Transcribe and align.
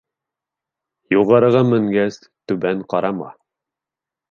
Юғарыға 1.15 1.61
менгәс, 1.69 2.19
түбән 2.53 2.83
ҡарама. 2.95 3.31